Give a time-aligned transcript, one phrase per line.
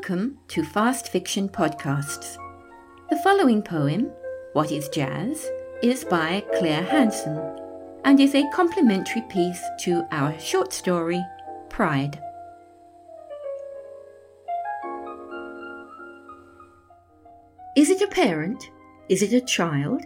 [0.00, 2.38] Welcome to Fast Fiction Podcasts.
[3.10, 4.10] The following poem,
[4.54, 5.46] What is Jazz,
[5.82, 7.38] is by Claire Hanson
[8.06, 11.22] and is a complementary piece to our short story,
[11.68, 12.18] Pride.
[17.76, 18.70] Is it a parent?
[19.10, 20.00] Is it a child?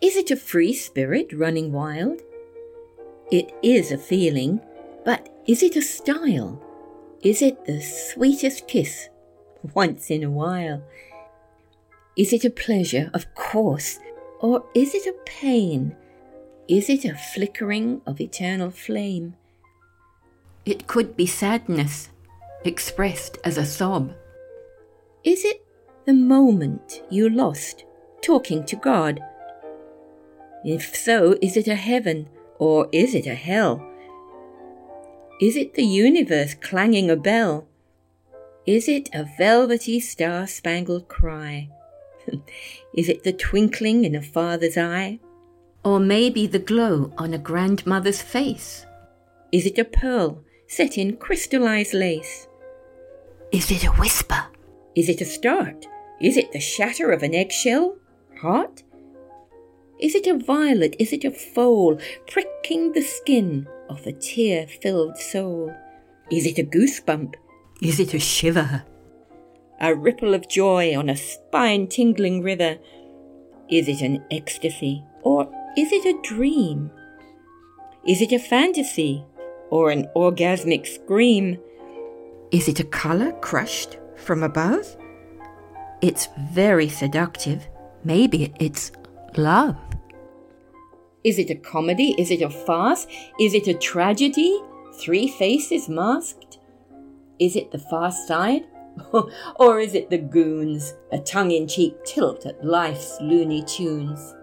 [0.00, 2.22] Is it a free spirit running wild?
[3.30, 4.62] It is a feeling,
[5.04, 6.62] but is it a style?
[7.20, 9.10] Is it the sweetest kiss
[9.74, 10.82] once in a while?
[12.16, 13.10] Is it a pleasure?
[13.14, 13.98] Of course.
[14.40, 15.96] Or is it a pain?
[16.68, 19.34] Is it a flickering of eternal flame?
[20.64, 22.08] It could be sadness,
[22.64, 24.14] expressed as a sob.
[25.22, 25.64] Is it
[26.06, 27.84] the moment you lost
[28.22, 29.20] talking to God?
[30.64, 32.28] If so, is it a heaven
[32.58, 33.86] or is it a hell?
[35.40, 37.66] Is it the universe clanging a bell?
[38.66, 41.68] Is it a velvety star spangled cry?
[42.94, 45.20] Is it the twinkling in a father's eye?
[45.84, 48.86] Or maybe the glow on a grandmother's face?
[49.52, 52.48] Is it a pearl set in crystallized lace?
[53.52, 54.46] Is it a whisper?
[54.94, 55.86] Is it a start?
[56.20, 57.96] Is it the shatter of an eggshell?
[58.40, 58.82] Heart?
[60.00, 60.96] Is it a violet?
[60.98, 65.74] Is it a foal pricking the skin of a tear filled soul?
[66.30, 67.34] Is it a goosebump?
[67.84, 68.82] Is it a shiver?
[69.78, 72.78] A ripple of joy on a spine tingling river?
[73.68, 75.44] Is it an ecstasy or
[75.76, 76.90] is it a dream?
[78.06, 79.22] Is it a fantasy
[79.68, 81.58] or an orgasmic scream?
[82.52, 84.96] Is it a colour crushed from above?
[86.00, 87.68] It's very seductive.
[88.02, 88.92] Maybe it's
[89.36, 89.76] love.
[91.22, 92.14] Is it a comedy?
[92.16, 93.06] Is it a farce?
[93.38, 94.58] Is it a tragedy?
[95.02, 96.43] Three faces masked?
[97.38, 98.66] Is it the far side?
[99.56, 104.34] or is it the goons, a tongue in cheek tilt at life's loony tunes?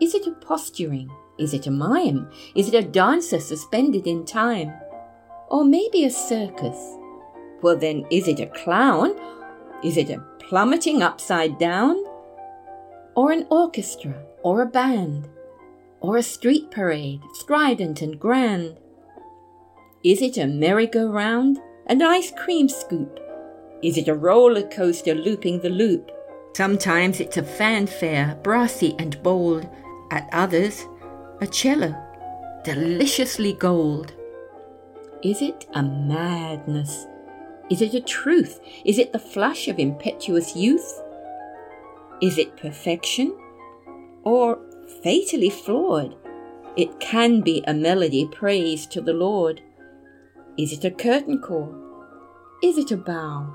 [0.00, 1.10] Is it a posturing?
[1.38, 2.30] Is it a mime?
[2.54, 4.72] Is it a dancer suspended in time?
[5.48, 6.96] Or maybe a circus?
[7.62, 9.14] Well, then, is it a clown?
[9.82, 12.02] Is it a plummeting upside down?
[13.14, 14.14] Or an orchestra?
[14.42, 15.28] Or a band?
[16.00, 18.78] Or a street parade, strident and grand?
[20.02, 21.58] Is it a merry-go-round?
[21.86, 23.20] An ice cream scoop?
[23.82, 26.10] Is it a roller coaster looping the loop?
[26.56, 29.68] Sometimes it's a fanfare, brassy and bold.
[30.10, 30.86] At others,
[31.40, 31.94] a cello,
[32.64, 34.14] deliciously gold.
[35.22, 37.06] Is it a madness?
[37.70, 38.60] Is it a truth?
[38.84, 41.02] Is it the flush of impetuous youth?
[42.22, 43.36] Is it perfection?
[44.22, 44.58] Or
[45.02, 46.16] fatally flawed?
[46.76, 49.60] It can be a melody praise to the Lord.
[50.56, 51.74] Is it a curtain call?
[52.62, 53.52] Is it a bow?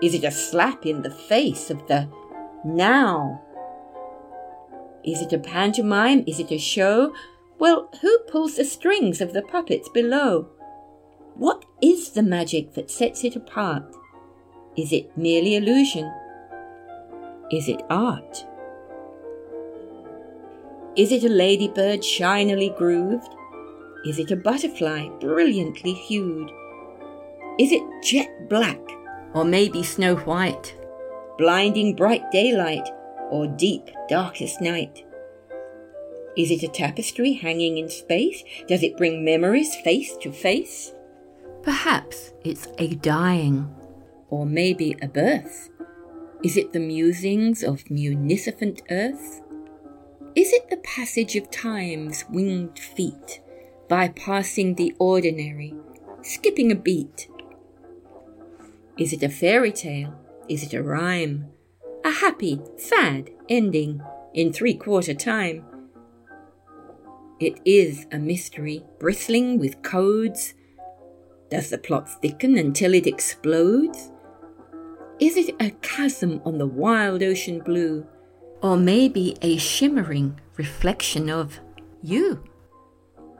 [0.00, 2.08] Is it a slap in the face of the
[2.64, 3.42] now?
[5.04, 6.22] Is it a pantomime?
[6.26, 7.12] Is it a show?
[7.58, 10.48] Well, who pulls the strings of the puppets below?
[11.34, 13.92] What is the magic that sets it apart?
[14.76, 16.12] Is it merely illusion?
[17.50, 18.46] Is it art?
[20.96, 23.34] Is it a ladybird shinily grooved?
[24.06, 26.52] Is it a butterfly brilliantly hued?
[27.58, 28.78] Is it jet black
[29.34, 30.76] or maybe snow white?
[31.38, 32.88] Blinding bright daylight
[33.30, 35.04] or deep darkest night?
[36.36, 38.44] Is it a tapestry hanging in space?
[38.68, 40.92] Does it bring memories face to face?
[41.64, 43.74] Perhaps it's a dying
[44.30, 45.68] or maybe a birth.
[46.44, 49.42] Is it the musings of munificent earth?
[50.36, 53.40] Is it the passage of time's winged feet?
[53.88, 55.74] Bypassing the ordinary,
[56.22, 57.28] skipping a beat.
[58.98, 60.14] Is it a fairy tale?
[60.48, 61.46] Is it a rhyme?
[62.04, 64.00] A happy, sad ending
[64.34, 65.64] in three quarter time?
[67.38, 70.54] It is a mystery bristling with codes.
[71.50, 74.10] Does the plot thicken until it explodes?
[75.20, 78.06] Is it a chasm on the wild ocean blue?
[78.62, 81.60] Or maybe a shimmering reflection of
[82.02, 82.42] you?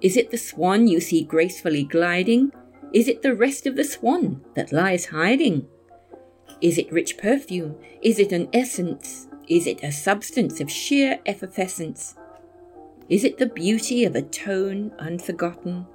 [0.00, 2.52] Is it the swan you see gracefully gliding?
[2.92, 5.66] Is it the rest of the swan that lies hiding?
[6.60, 7.76] Is it rich perfume?
[8.02, 9.28] Is it an essence?
[9.46, 12.14] Is it a substance of sheer effervescence?
[13.08, 15.86] Is it the beauty of a tone unforgotten?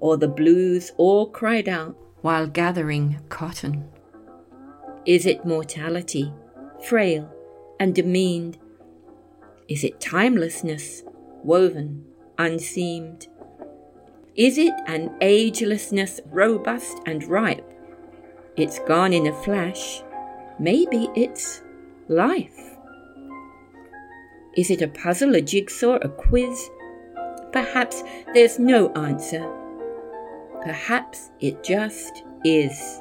[0.00, 3.88] Or the blues all cried out while gathering cotton?
[5.06, 6.32] Is it mortality,
[6.88, 7.30] frail
[7.78, 8.58] and demeaned?
[9.68, 11.02] Is it timelessness,
[11.42, 12.04] woven,
[12.38, 13.28] unseamed?
[14.36, 17.70] Is it an agelessness robust and ripe?
[18.56, 20.02] it's gone in a flash.
[20.58, 21.62] Maybe it's
[22.08, 22.76] life.
[24.56, 26.70] Is it a puzzle, a jigsaw, a quiz?
[27.52, 29.44] Perhaps there's no answer.
[30.62, 33.00] Perhaps it just is.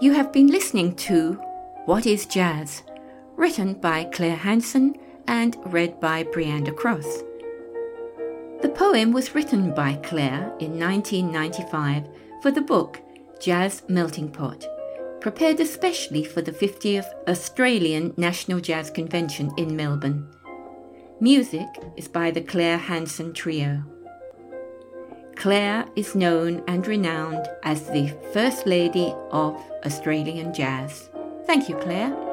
[0.00, 1.34] You have been listening to
[1.84, 2.82] What is Jazz?
[3.36, 4.96] written by Claire Hanson
[5.28, 7.22] and read by Brianda Cross.
[8.62, 12.08] The poem was written by Claire in 1995
[12.42, 13.00] for the book
[13.40, 14.66] Jazz Melting Pot,
[15.20, 20.28] prepared especially for the 50th Australian National Jazz Convention in Melbourne.
[21.20, 23.82] Music is by the Claire Hanson Trio.
[25.36, 31.10] Claire is known and renowned as the First Lady of Australian Jazz.
[31.46, 32.25] Thank you, Claire.